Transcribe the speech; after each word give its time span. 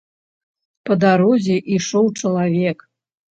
Па 0.89 0.93
дарозе 1.03 1.57
ішоў 1.77 2.05
чалавек. 2.23 2.77